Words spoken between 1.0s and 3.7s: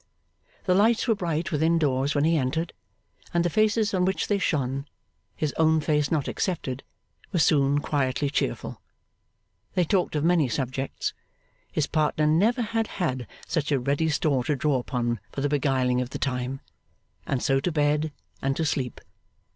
were bright within doors when he entered, and the